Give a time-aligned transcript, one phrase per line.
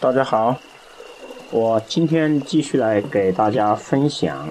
[0.00, 0.56] 大家好，
[1.50, 4.50] 我今天继续来给大家分享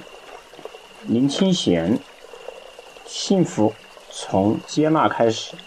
[1.08, 1.98] 林清玄
[3.08, 3.74] 《幸福
[4.12, 5.58] 从接纳开始》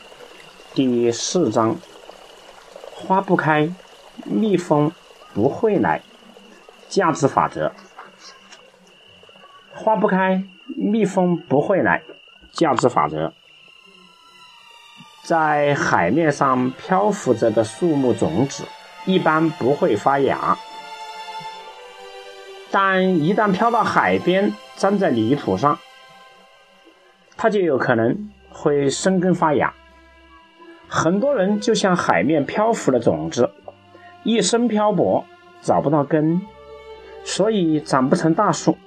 [0.72, 1.74] 第四章：
[2.95, 3.74] 花不开，
[4.24, 4.92] 蜜蜂
[5.34, 6.01] 不会来。
[6.88, 7.73] 价值法则：
[9.74, 10.45] 花不开，
[10.76, 12.04] 蜜蜂不会来。
[12.52, 13.32] 价值法则：
[15.24, 18.62] 在海面上漂浮着的树木种子。
[19.05, 20.56] 一般不会发芽，
[22.70, 25.77] 但一旦飘到海边，粘在泥土上，
[27.37, 29.74] 它就有可能会生根发芽。
[30.88, 33.51] 很多人就像海面漂浮的种子，
[34.23, 35.24] 一生漂泊，
[35.60, 36.41] 找不到根，
[37.24, 38.79] 所以长不成大树。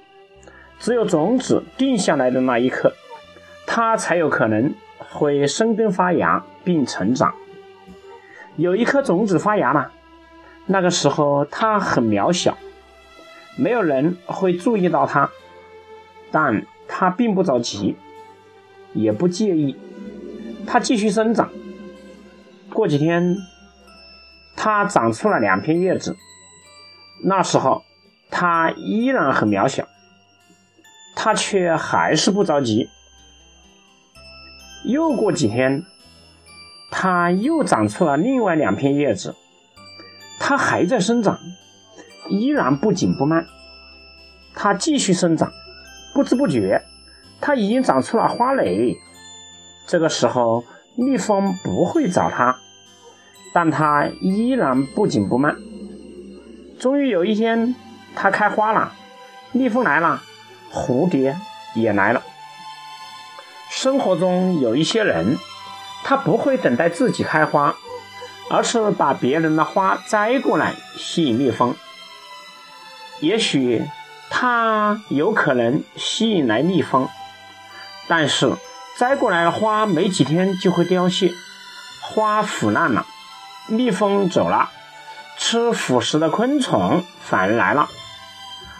[0.78, 2.94] 只有种子定下来的那一刻，
[3.66, 7.34] 它才有可能会生根发芽并成长。
[8.56, 9.92] 有一颗种子发芽了。
[10.66, 12.58] 那个时候，它很渺小，
[13.56, 15.30] 没有人会注意到它，
[16.32, 17.96] 但它并不着急，
[18.92, 19.76] 也不介意，
[20.66, 21.48] 它继续生长。
[22.72, 23.36] 过几天，
[24.56, 26.16] 它长出了两片叶子，
[27.24, 27.82] 那时候
[28.28, 29.86] 它依然很渺小，
[31.14, 32.88] 它却还是不着急。
[34.84, 35.84] 又过几天，
[36.90, 39.34] 它又长出了另外两片叶子。
[40.48, 41.40] 它还在生长，
[42.28, 43.48] 依然不紧不慢。
[44.54, 45.52] 它继续生长，
[46.14, 46.84] 不知不觉，
[47.40, 48.96] 它已经长出了花蕾。
[49.88, 50.62] 这个时候，
[50.94, 52.56] 蜜蜂不会找它，
[53.52, 55.56] 但它依然不紧不慢。
[56.78, 57.74] 终于有一天，
[58.14, 58.92] 它开花了，
[59.50, 60.22] 蜜蜂来了，
[60.72, 61.36] 蝴蝶
[61.74, 62.22] 也来了。
[63.68, 65.38] 生活中有一些人，
[66.04, 67.74] 他不会等待自己开花。
[68.48, 71.74] 而是把别人的花摘过来吸引蜜蜂，
[73.20, 73.84] 也许
[74.30, 77.08] 它有可能吸引来蜜蜂，
[78.06, 78.52] 但是
[78.96, 81.32] 摘过来的花没几天就会凋谢，
[82.00, 83.04] 花腐烂了，
[83.68, 84.70] 蜜蜂走了，
[85.36, 87.88] 吃腐食的昆虫反而来了，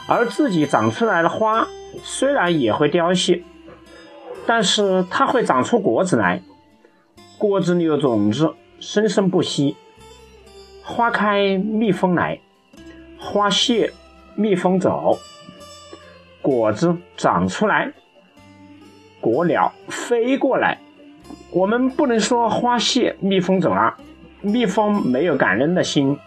[0.06, 1.66] 而自己长出来的花
[2.04, 3.42] 虽然也会凋谢，
[4.46, 6.40] 但是它会长出果子来，
[7.36, 8.54] 果子里有种子。
[8.80, 9.76] 生生不息，
[10.82, 12.38] 花开蜜蜂来，
[13.18, 13.92] 花谢
[14.34, 15.18] 蜜蜂走，
[16.42, 17.92] 果子长出来，
[19.20, 20.78] 果鸟飞过来。
[21.50, 23.96] 我们不能说花谢蜜蜂走了，
[24.42, 26.18] 蜜蜂没有感恩的心，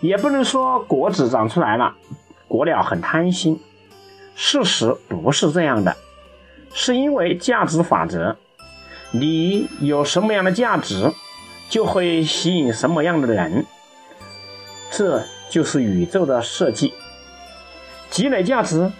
[0.00, 1.94] 也不能说果子长出来了，
[2.46, 3.60] 果鸟很贪心。
[4.34, 5.96] 事实不是这样的，
[6.72, 8.36] 是因为价值法则，
[9.10, 11.12] 你有什么样的价值？
[11.68, 13.64] 就会吸引什么样的人，
[14.90, 16.94] 这就是宇宙的设计。
[18.10, 18.90] 积累价值，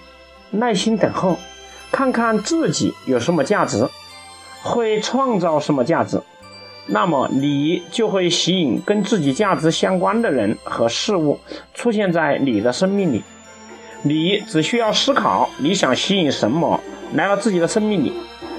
[0.50, 1.38] 耐心等候，
[1.90, 3.88] 看看自己有什么价值，
[4.62, 6.20] 会创造什么价值，
[6.86, 11.40] 那么你就会吸引跟自己价值相关的人和事物
[11.72, 13.22] 出现在你的生命里。
[14.02, 16.80] 你只需要思考你想吸引什么
[17.14, 18.12] 来到自己的生命里，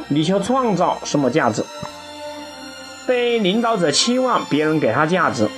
[0.08, 1.64] 你就创造什么价值。
[3.10, 5.50] 被领导者期望别人给他价值，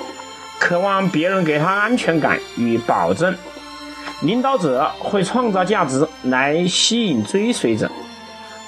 [0.58, 3.36] 渴望别人给他安全感与保证。
[4.22, 7.92] 领导者会创造价值来吸引追随者，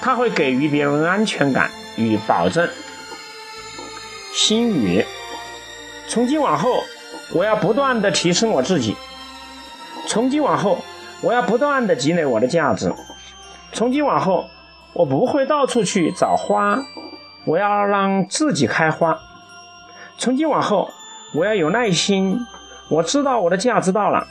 [0.02, 2.68] 他会给予别人安全感与保证。
[4.34, 5.02] 心语：
[6.06, 6.84] 从今往后，
[7.32, 8.92] 我要不断的提升我自己；
[10.06, 10.84] 从今往后，
[11.22, 12.90] 我要不断的积累我的价值；
[13.72, 14.44] 从今往后，
[14.92, 16.78] 我不会到处去找花。
[17.46, 19.18] 我要让自己开花。
[20.16, 20.90] 从今往后，
[21.34, 22.38] 我要有耐心。
[22.88, 24.26] 我知道我的价值到了，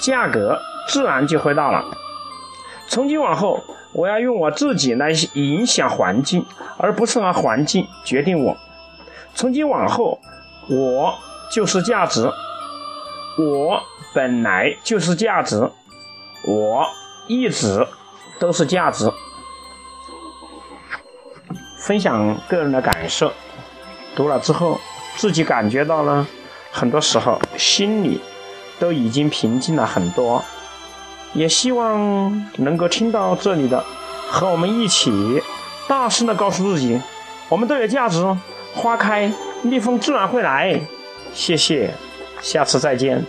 [0.00, 1.84] 价格自然就会到了。
[2.88, 3.62] 从今往后，
[3.92, 6.44] 我要用我自己来影响环境，
[6.76, 8.56] 而不是让环境决定我。
[9.34, 10.18] 从今往后，
[10.68, 11.14] 我
[11.52, 12.28] 就是价值，
[13.38, 13.80] 我
[14.12, 15.70] 本来就是价值，
[16.46, 16.86] 我
[17.28, 17.86] 一直
[18.40, 19.10] 都是价值。
[21.90, 23.32] 分享个人的感受，
[24.14, 24.78] 读了之后，
[25.16, 26.24] 自己感觉到了，
[26.70, 28.20] 很多时候心里
[28.78, 30.40] 都已经平静了很多。
[31.32, 33.84] 也希望能够听到这里的，
[34.28, 35.42] 和我们一起
[35.88, 37.00] 大声的告诉自己，
[37.48, 38.24] 我们都有价值。
[38.72, 39.32] 花开，
[39.62, 40.80] 蜜蜂自然会来。
[41.34, 41.92] 谢谢，
[42.40, 43.26] 下次再见。